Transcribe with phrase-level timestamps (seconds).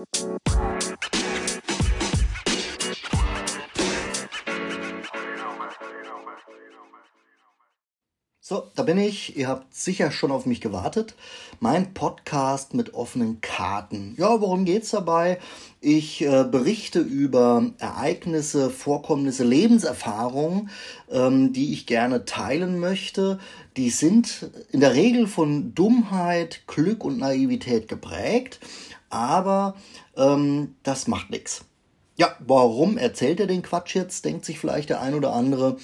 [0.00, 0.79] Música
[8.50, 9.36] So, da bin ich.
[9.36, 11.14] Ihr habt sicher schon auf mich gewartet.
[11.60, 14.16] Mein Podcast mit offenen Karten.
[14.18, 15.38] Ja, worum geht's dabei?
[15.80, 20.68] Ich äh, berichte über Ereignisse, Vorkommnisse, Lebenserfahrungen,
[21.12, 23.38] ähm, die ich gerne teilen möchte.
[23.76, 28.58] Die sind in der Regel von Dummheit, Glück und Naivität geprägt,
[29.10, 29.76] aber
[30.16, 31.66] ähm, das macht nichts.
[32.16, 35.76] Ja, warum erzählt er den Quatsch jetzt, denkt sich vielleicht der ein oder andere.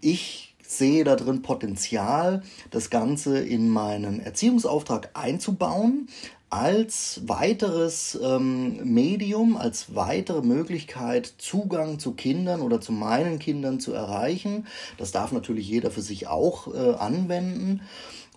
[0.00, 0.45] Ich
[0.78, 6.08] sehe da drin Potenzial, das Ganze in meinen Erziehungsauftrag einzubauen,
[6.48, 13.92] als weiteres ähm, Medium, als weitere Möglichkeit, Zugang zu Kindern oder zu meinen Kindern zu
[13.92, 14.66] erreichen.
[14.96, 17.82] Das darf natürlich jeder für sich auch äh, anwenden.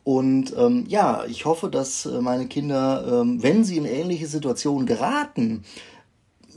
[0.03, 4.87] Und ähm, ja, ich hoffe, dass äh, meine Kinder, ähm, wenn sie in ähnliche Situationen
[4.87, 5.63] geraten,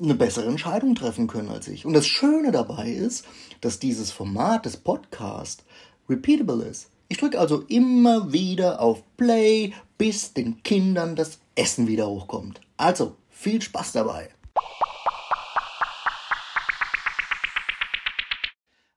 [0.01, 1.85] eine bessere Entscheidung treffen können als ich.
[1.85, 3.27] Und das Schöne dabei ist,
[3.61, 5.65] dass dieses Format des Podcasts
[6.09, 6.91] repeatable ist.
[7.09, 12.61] Ich drücke also immer wieder auf Play, bis den Kindern das Essen wieder hochkommt.
[12.77, 14.31] Also, viel Spaß dabei.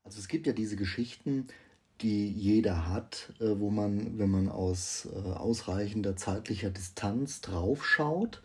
[0.03, 1.47] Also es gibt ja diese Geschichten,
[2.01, 8.41] die jeder hat, äh, wo man, wenn man aus äh, ausreichender zeitlicher Distanz draufschaut,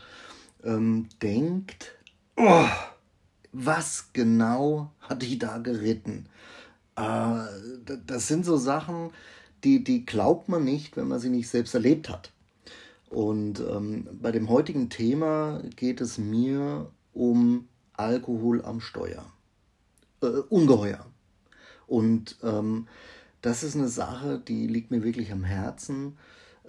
[0.64, 1.96] ähm, denkt,
[2.40, 2.68] oh,
[3.52, 6.26] was genau hat dich da geritten?
[6.96, 7.44] Äh,
[8.06, 9.10] das sind so Sachen,
[9.64, 12.32] die, die glaubt man nicht, wenn man sie nicht selbst erlebt hat.
[13.08, 19.26] Und ähm, bei dem heutigen Thema geht es mir um Alkohol am Steuer.
[20.22, 21.04] Äh, ungeheuer.
[21.86, 22.86] Und ähm,
[23.42, 26.16] das ist eine Sache, die liegt mir wirklich am Herzen,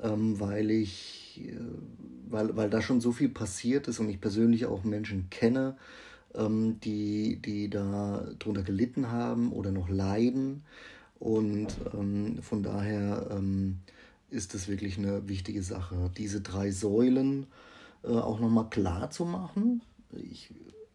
[0.01, 1.57] ähm, weil ich, äh,
[2.29, 5.77] weil, weil da schon so viel passiert ist und ich persönlich auch Menschen kenne,
[6.35, 10.63] ähm, die, die da drunter gelitten haben oder noch leiden.
[11.19, 13.79] Und ähm, von daher ähm,
[14.29, 17.47] ist es wirklich eine wichtige Sache, diese drei Säulen
[18.03, 19.81] äh, auch nochmal klar zu machen.
[20.13, 20.51] Ich,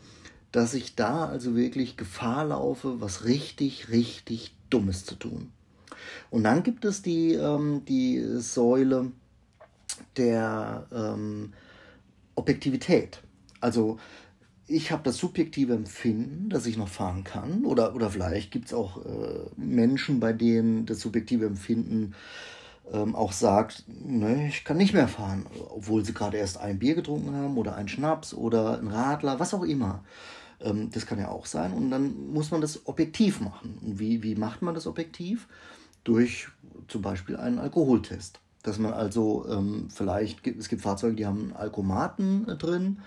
[0.54, 5.52] dass ich da also wirklich Gefahr laufe, was richtig, richtig Dummes zu tun.
[6.30, 9.12] Und dann gibt es die, ähm, die Säule
[10.16, 11.52] der ähm,
[12.36, 13.20] Objektivität.
[13.60, 14.00] Also
[14.72, 17.66] ich habe das subjektive Empfinden, dass ich noch fahren kann.
[17.66, 22.14] Oder, oder vielleicht gibt es auch äh, Menschen, bei denen das subjektive Empfinden
[22.92, 26.96] ähm, auch sagt, ne, ich kann nicht mehr fahren, obwohl sie gerade erst ein Bier
[26.96, 30.04] getrunken haben oder einen Schnaps oder einen Radler, was auch immer.
[30.62, 31.74] Ähm, das kann ja auch sein.
[31.74, 33.78] Und dann muss man das objektiv machen.
[33.82, 35.48] Und wie, wie macht man das objektiv?
[36.04, 36.48] Durch
[36.88, 38.40] zum Beispiel einen Alkoholtest.
[38.64, 43.00] Dass man also ähm, vielleicht, es gibt Fahrzeuge, die haben Alkomaten äh, drin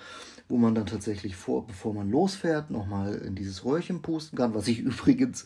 [0.48, 4.66] wo man dann tatsächlich vor, bevor man losfährt, nochmal in dieses Röhrchen pusten kann, was
[4.66, 5.44] sich übrigens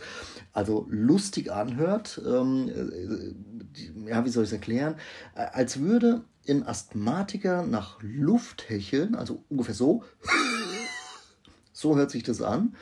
[0.53, 2.21] also lustig anhört.
[2.27, 4.97] Ähm, äh, ja, wie soll ich es erklären?
[5.35, 10.03] Äh, als würde ein Asthmatiker nach Luft hecheln, also ungefähr so.
[11.73, 12.75] so hört sich das an.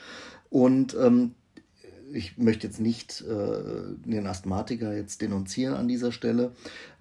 [0.48, 1.34] Und ähm,
[2.12, 6.53] ich möchte jetzt nicht äh, den Asthmatiker jetzt denunzieren an dieser Stelle.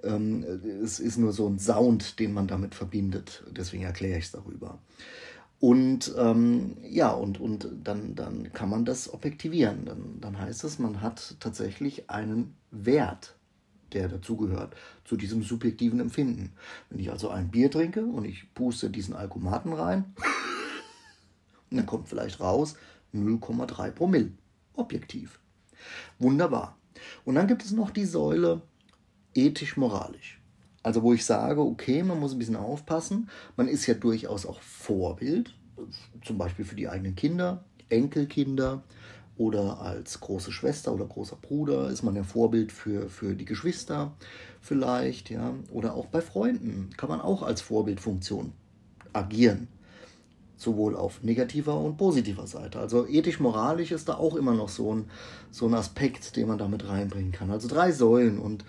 [0.04, 0.44] Ähm,
[0.84, 3.44] es ist nur so ein Sound, den man damit verbindet.
[3.52, 4.80] Deswegen erkläre ich es darüber.
[5.60, 9.86] Und ähm, ja, und, und dann, dann kann man das objektivieren.
[9.86, 13.36] Dann, dann heißt es, man hat tatsächlich einen Wert,
[13.94, 14.76] der dazugehört,
[15.06, 16.54] zu diesem subjektiven Empfinden.
[16.90, 20.14] Wenn ich also ein Bier trinke und ich puste diesen Alkomaten rein,
[21.70, 22.76] dann kommt vielleicht raus
[23.14, 24.32] 0,3 Promille
[24.78, 25.40] objektiv.
[26.20, 26.78] Wunderbar.
[27.24, 28.62] Und dann gibt es noch die Säule
[29.34, 30.42] ethisch-moralisch.
[30.84, 33.30] Also wo ich sage, okay, man muss ein bisschen aufpassen.
[33.58, 35.54] Man ist ja durchaus auch Vorbild,
[36.24, 38.84] zum Beispiel für die eigenen Kinder, Enkelkinder,
[39.38, 44.14] oder als große Schwester oder großer Bruder ist man ja Vorbild für, für die Geschwister
[44.62, 48.54] vielleicht, ja, oder auch bei Freunden kann man auch als Vorbildfunktion
[49.14, 49.68] agieren,
[50.58, 52.80] sowohl auf negativer und positiver Seite.
[52.80, 55.06] Also ethisch-moralisch ist da auch immer noch so ein,
[55.52, 57.52] so ein Aspekt, den man damit reinbringen kann.
[57.52, 58.66] Also drei Säulen und,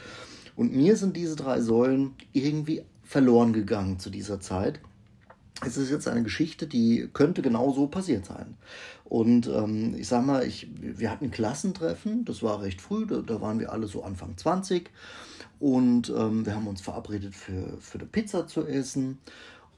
[0.56, 4.80] und mir sind diese drei Säulen irgendwie verloren gegangen zu dieser Zeit
[5.64, 8.56] es ist jetzt eine Geschichte, die könnte genau so passiert sein.
[9.04, 13.40] Und ähm, ich sag mal, ich, wir hatten Klassentreffen, das war recht früh, da, da
[13.40, 14.90] waren wir alle so Anfang 20
[15.58, 19.18] und ähm, wir haben uns verabredet für, für eine Pizza zu essen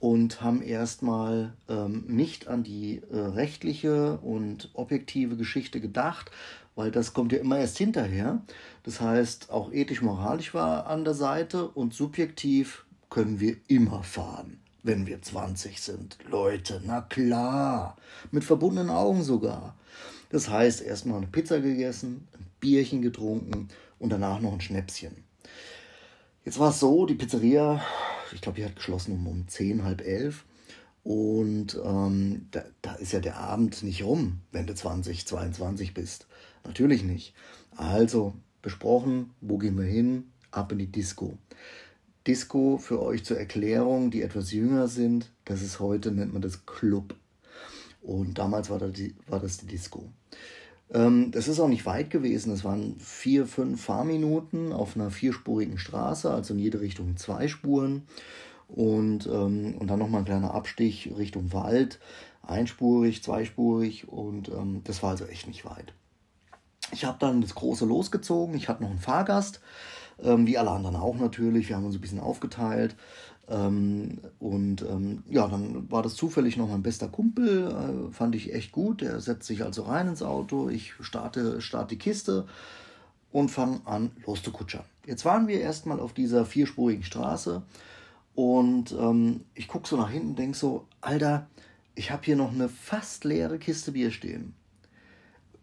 [0.00, 6.30] und haben erstmal ähm, nicht an die äh, rechtliche und objektive Geschichte gedacht,
[6.74, 8.42] weil das kommt ja immer erst hinterher.
[8.84, 15.06] Das heißt, auch ethisch-moralisch war an der Seite und subjektiv können wir immer fahren wenn
[15.06, 16.18] wir 20 sind.
[16.28, 17.96] Leute, na klar,
[18.30, 19.76] mit verbundenen Augen sogar.
[20.30, 23.68] Das heißt, erstmal eine Pizza gegessen, ein Bierchen getrunken
[23.98, 25.24] und danach noch ein Schnäpschen.
[26.44, 27.82] Jetzt war es so, die Pizzeria,
[28.32, 30.44] ich glaube, die hat geschlossen um, um 10, halb elf.
[31.04, 36.26] Und ähm, da, da ist ja der Abend nicht rum, wenn du 20, 22 bist.
[36.64, 37.34] Natürlich nicht.
[37.76, 40.30] Also besprochen, wo gehen wir hin?
[40.50, 41.38] Ab in die Disco.
[42.26, 46.66] Disco für euch zur Erklärung, die etwas jünger sind, das ist heute, nennt man das
[46.66, 47.14] Club.
[48.02, 50.04] Und damals war das die, war das die Disco.
[50.92, 52.52] Ähm, das ist auch nicht weit gewesen.
[52.52, 58.02] Es waren vier, fünf Fahrminuten auf einer vierspurigen Straße, also in jede Richtung zwei Spuren.
[58.68, 62.00] Und, ähm, und dann nochmal ein kleiner Abstich Richtung Wald,
[62.42, 64.08] einspurig, zweispurig.
[64.08, 65.94] Und ähm, das war also echt nicht weit.
[66.92, 68.56] Ich habe dann das Große losgezogen.
[68.56, 69.60] Ich hatte noch einen Fahrgast
[70.22, 71.68] ähm, wie alle anderen auch natürlich.
[71.68, 72.96] Wir haben uns ein bisschen aufgeteilt.
[73.48, 78.52] Ähm, und ähm, ja, dann war das zufällig noch mein bester Kumpel, äh, fand ich
[78.52, 79.00] echt gut.
[79.00, 82.46] Der setzt sich also rein ins Auto, ich starte, starte die Kiste
[83.32, 84.84] und fange an loszukutschern.
[85.06, 87.62] Jetzt waren wir erstmal auf dieser vierspurigen Straße
[88.34, 91.46] und ähm, ich gucke so nach hinten und denke so, Alter,
[91.94, 94.54] ich habe hier noch eine fast leere Kiste Bier stehen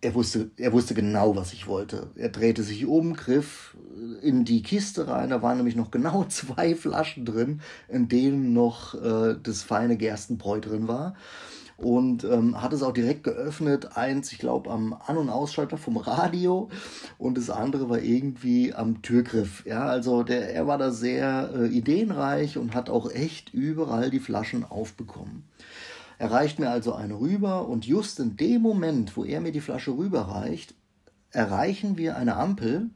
[0.01, 2.09] er wusste, er wusste genau, was ich wollte.
[2.15, 3.75] Er drehte sich um, griff
[4.21, 5.29] in die Kiste rein.
[5.29, 10.59] Da waren nämlich noch genau zwei Flaschen drin, in denen noch äh, das feine Gerstenbräu
[10.59, 11.15] drin war.
[11.77, 13.97] Und ähm, hat es auch direkt geöffnet.
[13.97, 16.69] Eins, ich glaube, am An- und Ausschalter vom Radio
[17.17, 19.65] und das andere war irgendwie am Türgriff.
[19.65, 24.21] Ja, also der, er war da sehr äh, ideenreich und hat auch echt überall die
[24.21, 25.43] Flaschen aufbekommen.
[26.17, 29.61] Er reicht mir also eine rüber und just in dem Moment, wo er mir die
[29.61, 30.73] Flasche rüberreicht,
[31.31, 32.89] erreichen wir eine Ampel,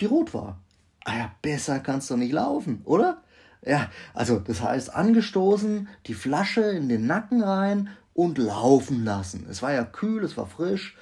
[0.00, 0.60] die rot war.
[1.04, 3.22] Ah ja, besser kannst du nicht laufen, oder?
[3.64, 9.46] Ja, also das heißt angestoßen, die Flasche in den Nacken rein und laufen lassen.
[9.48, 10.96] Es war ja kühl, es war frisch.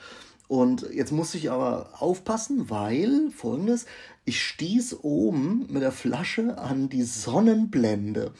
[0.48, 3.86] Und jetzt musste ich aber aufpassen, weil folgendes,
[4.28, 8.32] ich stieß oben mit der Flasche an die Sonnenblende.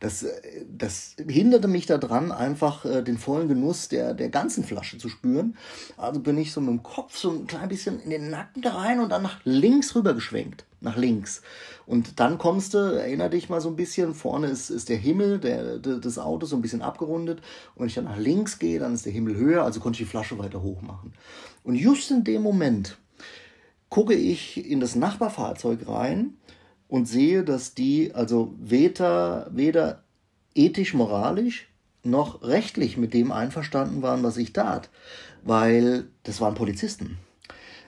[0.00, 0.24] Das,
[0.74, 5.56] das hinderte mich daran, einfach äh, den vollen Genuss der, der ganzen Flasche zu spüren.
[5.98, 8.72] Also bin ich so mit dem Kopf so ein klein bisschen in den Nacken da
[8.72, 10.64] rein und dann nach links rüber geschwenkt.
[10.80, 11.42] Nach links.
[11.86, 15.38] Und dann kommst du, erinner dich mal so ein bisschen, vorne ist, ist der Himmel
[15.40, 17.40] der, der, des Autos so ein bisschen abgerundet.
[17.74, 20.06] Und wenn ich dann nach links gehe, dann ist der Himmel höher, also konnte ich
[20.06, 21.12] die Flasche weiter hoch machen.
[21.64, 22.96] Und just in dem Moment,
[23.94, 26.36] gucke ich in das Nachbarfahrzeug rein
[26.88, 30.02] und sehe, dass die also weder, weder
[30.52, 31.68] ethisch, moralisch
[32.02, 34.90] noch rechtlich mit dem einverstanden waren, was ich tat,
[35.44, 37.18] weil das waren Polizisten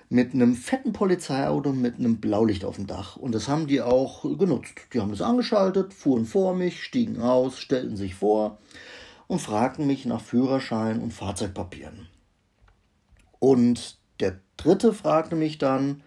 [0.08, 3.16] mit einem fetten Polizeiauto mit einem Blaulicht auf dem Dach.
[3.16, 4.74] Und das haben die auch genutzt.
[4.92, 8.58] Die haben das angeschaltet, fuhren vor mich, stiegen aus, stellten sich vor
[9.26, 12.06] und fragten mich nach Führerschein und Fahrzeugpapieren.
[13.40, 16.02] Und der dritte fragte mich dann,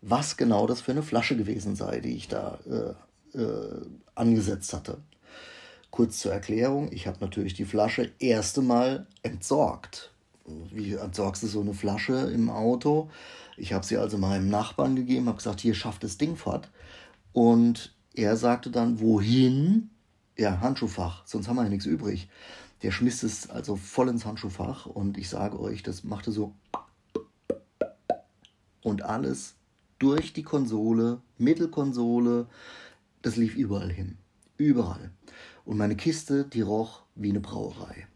[0.00, 3.82] was genau das für eine Flasche gewesen sei, die ich da äh, äh,
[4.14, 4.98] angesetzt hatte.
[5.90, 10.10] Kurz zur Erklärung, ich habe natürlich die Flasche erste Mal entsorgt.
[10.44, 13.10] Wie entsorgst du so eine Flasche im Auto?
[13.56, 16.68] Ich habe sie also meinem Nachbarn gegeben, habe gesagt, hier schafft das Ding fort.
[17.32, 19.90] Und er sagte dann, wohin?
[20.36, 22.28] Ja, Handschuhfach, sonst haben wir ja nichts übrig.
[22.82, 26.54] Der schmiss es also voll ins Handschuhfach und ich sage euch, das machte so
[28.84, 29.56] und alles
[29.98, 32.46] durch die Konsole, Mittelkonsole,
[33.22, 34.18] das lief überall hin.
[34.56, 35.10] Überall.
[35.64, 38.06] Und meine Kiste, die roch wie eine Brauerei.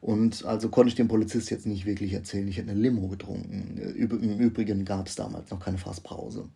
[0.00, 3.76] Und also konnte ich dem Polizist jetzt nicht wirklich erzählen, ich hätte eine Limo getrunken.
[3.78, 6.48] Im Übrigen gab es damals noch keine Fasspause.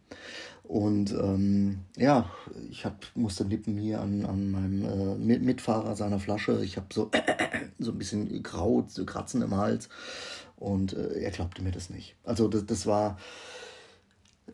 [0.62, 2.30] Und ähm, ja,
[2.70, 4.84] ich hab, musste nippen hier an, an meinem
[5.28, 6.62] äh, Mitfahrer seiner Flasche.
[6.62, 7.10] Ich habe so
[7.80, 9.88] so ein bisschen grau, so Kratzen im Hals.
[10.60, 12.14] Und äh, er glaubte mir das nicht.
[12.22, 13.18] Also das, das war,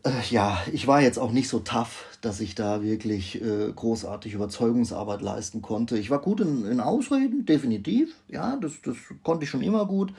[0.03, 4.33] äh, ja, ich war jetzt auch nicht so tough, dass ich da wirklich äh, großartig
[4.33, 5.97] Überzeugungsarbeit leisten konnte.
[5.99, 8.15] Ich war gut in, in Ausreden, definitiv.
[8.29, 10.13] Ja, das, das konnte ich schon immer gut.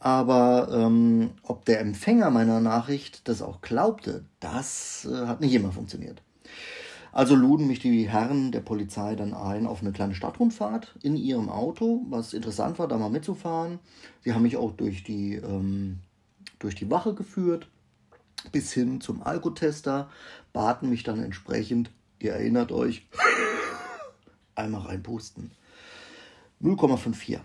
[0.00, 5.72] Aber ähm, ob der Empfänger meiner Nachricht das auch glaubte, das äh, hat nicht immer
[5.72, 6.20] funktioniert.
[7.14, 11.48] Also luden mich die Herren der Polizei dann ein auf eine kleine Stadtrundfahrt in ihrem
[11.48, 13.78] Auto, was interessant war, da mal mitzufahren.
[14.24, 16.00] Sie haben mich auch durch die, ähm,
[16.58, 17.68] durch die Wache geführt,
[18.50, 20.10] bis hin zum Alkotester,
[20.52, 23.06] baten mich dann entsprechend, ihr erinnert euch,
[24.56, 25.52] einmal reinpusten.
[26.60, 27.38] 0,54.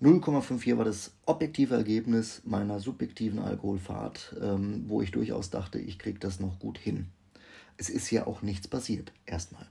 [0.00, 6.20] 0,54 war das objektive Ergebnis meiner subjektiven Alkoholfahrt, ähm, wo ich durchaus dachte, ich kriege
[6.20, 7.08] das noch gut hin
[7.76, 9.66] es ist ja auch nichts passiert, erstmal.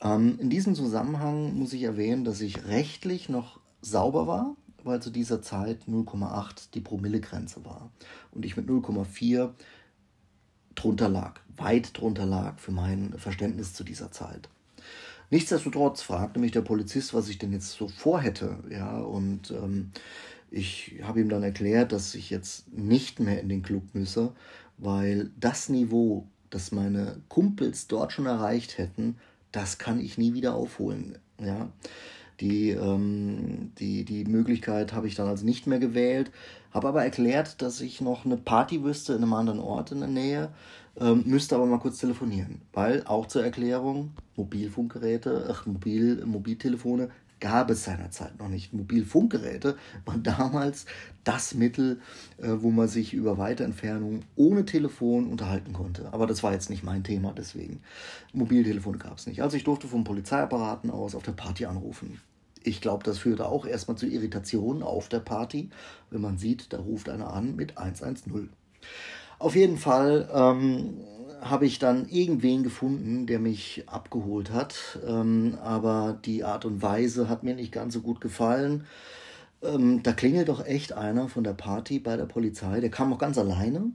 [0.00, 5.10] Ähm, in diesem Zusammenhang muss ich erwähnen, dass ich rechtlich noch sauber war, weil zu
[5.10, 7.90] dieser Zeit 0,8 die Promillegrenze war
[8.32, 9.50] und ich mit 0,4
[10.74, 14.48] drunter lag, weit drunter lag für mein Verständnis zu dieser Zeit.
[15.30, 19.90] Nichtsdestotrotz fragte mich der Polizist, was ich denn jetzt so vorhätte, ja, und ähm,
[20.50, 24.32] ich habe ihm dann erklärt, dass ich jetzt nicht mehr in den Club müsse,
[24.78, 29.16] weil das Niveau das meine Kumpels dort schon erreicht hätten,
[29.52, 31.18] das kann ich nie wieder aufholen.
[31.40, 31.68] Ja?
[32.40, 36.30] Die, ähm, die, die Möglichkeit habe ich dann also nicht mehr gewählt,
[36.70, 40.08] habe aber erklärt, dass ich noch eine Party wüsste in einem anderen Ort in der
[40.08, 40.50] Nähe,
[41.00, 47.70] ähm, müsste aber mal kurz telefonieren, weil auch zur Erklärung, Mobilfunkgeräte, ach, Mobil, Mobiltelefone gab
[47.70, 48.72] es seinerzeit noch nicht.
[48.72, 50.86] Mobilfunkgeräte waren damals
[51.24, 52.00] das Mittel,
[52.38, 56.12] äh, wo man sich über weite Entfernungen ohne Telefon unterhalten konnte.
[56.12, 57.80] Aber das war jetzt nicht mein Thema, deswegen.
[58.32, 59.42] Mobiltelefone gab es nicht.
[59.42, 62.20] Also ich durfte vom Polizeiapparaten aus auf der Party anrufen.
[62.62, 65.70] Ich glaube, das führte auch erstmal zu Irritationen auf der Party,
[66.10, 68.50] wenn man sieht, da ruft einer an mit 110.
[69.38, 70.98] Auf jeden Fall ähm,
[71.40, 74.98] habe ich dann irgendwen gefunden, der mich abgeholt hat.
[75.06, 78.84] Ähm, aber die Art und Weise hat mir nicht ganz so gut gefallen.
[79.62, 82.80] Ähm, da klingelt doch echt einer von der Party bei der Polizei.
[82.80, 83.92] Der kam auch ganz alleine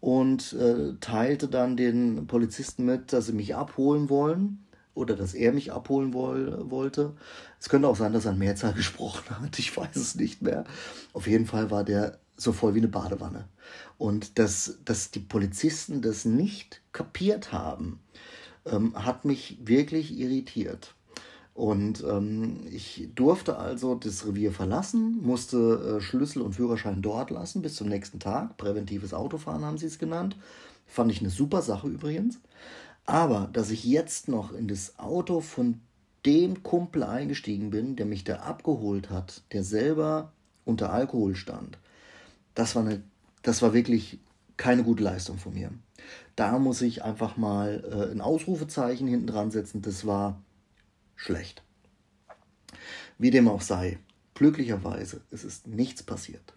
[0.00, 4.64] und äh, teilte dann den Polizisten mit, dass sie mich abholen wollen
[4.98, 7.14] oder dass er mich abholen woll, wollte.
[7.60, 9.58] Es könnte auch sein, dass er in Mehrzahl gesprochen hat.
[9.58, 10.64] Ich weiß es nicht mehr.
[11.12, 13.48] Auf jeden Fall war der so voll wie eine Badewanne.
[13.96, 18.00] Und dass, dass die Polizisten das nicht kapiert haben,
[18.66, 20.94] ähm, hat mich wirklich irritiert.
[21.54, 27.62] Und ähm, ich durfte also das Revier verlassen, musste äh, Schlüssel und Führerschein dort lassen
[27.62, 28.56] bis zum nächsten Tag.
[28.56, 30.36] Präventives Autofahren haben sie es genannt.
[30.86, 32.38] Fand ich eine super Sache übrigens.
[33.08, 35.80] Aber dass ich jetzt noch in das Auto von
[36.26, 40.30] dem Kumpel eingestiegen bin, der mich da abgeholt hat, der selber
[40.66, 41.78] unter Alkohol stand,
[42.54, 43.02] das war, eine,
[43.40, 44.18] das war wirklich
[44.58, 45.70] keine gute Leistung von mir.
[46.36, 49.80] Da muss ich einfach mal äh, ein Ausrufezeichen hinten dran setzen.
[49.80, 50.42] Das war
[51.16, 51.62] schlecht.
[53.16, 53.98] Wie dem auch sei,
[54.34, 56.52] glücklicherweise es ist nichts passiert.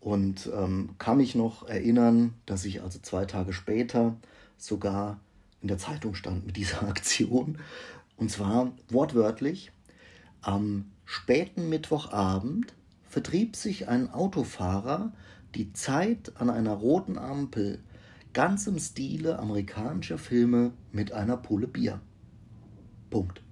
[0.00, 4.16] Und ähm, kann mich noch erinnern, dass ich also zwei Tage später
[4.58, 5.18] sogar
[5.62, 7.58] in der Zeitung stand mit dieser Aktion.
[8.16, 9.72] Und zwar wortwörtlich,
[10.42, 12.74] am späten Mittwochabend
[13.08, 15.12] vertrieb sich ein Autofahrer
[15.54, 17.78] die Zeit an einer roten Ampel
[18.32, 22.00] ganz im Stile amerikanischer Filme mit einer Pulle Bier.
[23.10, 23.42] Punkt.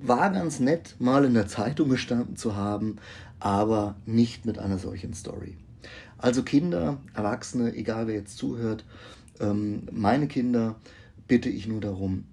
[0.00, 2.96] War ganz nett, mal in der Zeitung gestanden zu haben,
[3.40, 5.56] aber nicht mit einer solchen Story.
[6.18, 8.84] Also Kinder, Erwachsene, egal wer jetzt zuhört,
[9.40, 10.76] ähm, meine Kinder
[11.28, 12.24] bitte ich nur darum,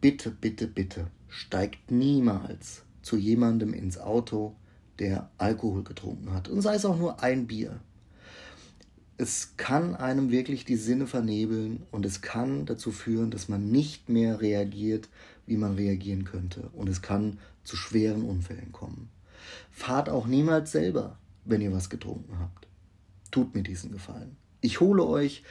[0.00, 4.56] bitte, bitte, bitte, steigt niemals zu jemandem ins Auto,
[4.98, 6.48] der Alkohol getrunken hat.
[6.48, 7.80] Und sei es auch nur ein Bier.
[9.16, 14.08] Es kann einem wirklich die Sinne vernebeln und es kann dazu führen, dass man nicht
[14.08, 15.08] mehr reagiert,
[15.46, 16.70] wie man reagieren könnte.
[16.72, 19.10] Und es kann zu schweren Unfällen kommen.
[19.70, 22.66] Fahrt auch niemals selber, wenn ihr was getrunken habt.
[23.30, 24.36] Tut mir diesen Gefallen.
[24.60, 25.44] Ich hole euch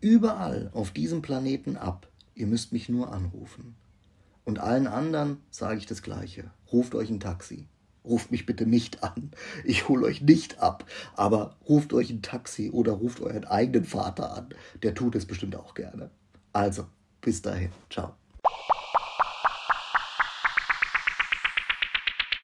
[0.00, 2.08] überall auf diesem Planeten ab.
[2.36, 3.74] Ihr müsst mich nur anrufen.
[4.44, 6.52] Und allen anderen sage ich das Gleiche.
[6.70, 7.66] Ruft euch ein Taxi
[8.06, 9.30] ruft mich bitte nicht an.
[9.64, 10.84] Ich hole euch nicht ab.
[11.16, 14.48] Aber ruft euch ein Taxi oder ruft euren eigenen Vater an.
[14.82, 16.10] Der tut es bestimmt auch gerne.
[16.52, 16.86] Also,
[17.20, 17.70] bis dahin.
[17.90, 18.14] Ciao.